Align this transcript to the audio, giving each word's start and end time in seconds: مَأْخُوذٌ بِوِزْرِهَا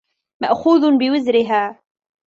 مَأْخُوذٌ 0.41 0.97
بِوِزْرِهَا 0.99 1.79